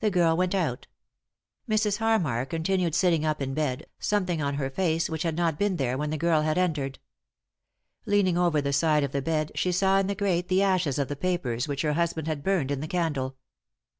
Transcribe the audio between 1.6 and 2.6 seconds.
Mrs. Harmar